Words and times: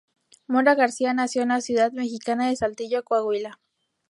Mora 0.47 0.73
García 0.73 1.13
nació 1.13 1.43
en 1.43 1.49
la 1.49 1.61
ciudad 1.61 1.91
mexicana 1.91 2.49
de 2.49 2.55
Saltillo, 2.55 3.03
Coahuila. 3.03 3.59